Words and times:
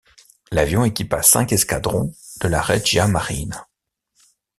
L'avion 0.49 0.83
équipa 0.83 1.21
cinq 1.21 1.51
escadrons 1.53 2.11
de 2.39 2.47
la 2.47 2.59
Regia 2.63 3.05
Marina. 3.07 3.67